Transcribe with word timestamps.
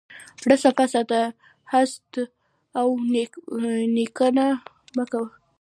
زړه 0.41 0.55
صفا 0.63 0.85
ساته، 0.93 1.19
حسد 1.71 2.13
او 2.79 2.87
کینه 4.17 4.47
مه 4.95 5.03
کوه. 5.11 5.29